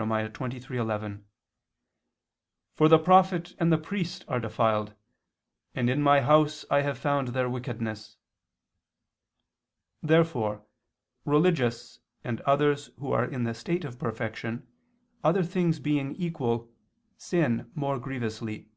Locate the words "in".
5.90-6.00, 13.26-13.44